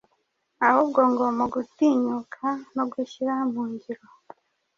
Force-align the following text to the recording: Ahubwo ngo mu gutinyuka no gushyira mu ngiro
Ahubwo 0.67 0.99
ngo 1.11 1.25
mu 1.37 1.45
gutinyuka 1.53 2.45
no 2.75 2.83
gushyira 2.91 3.33
mu 3.51 3.63
ngiro 3.71 4.05